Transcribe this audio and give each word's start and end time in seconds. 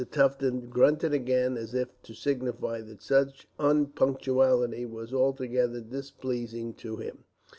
Tufton 0.09 0.61
grunted 0.67 1.13
again 1.13 1.57
as 1.57 1.75
if 1.75 1.89
to 2.01 2.15
signify 2.15 2.81
that 2.81 3.03
such 3.03 3.47
unpunctuality 3.59 4.83
was 4.83 5.13
altogether 5.13 5.79
displeasing 5.79 6.73
to 6.73 6.95
him. 6.95 7.19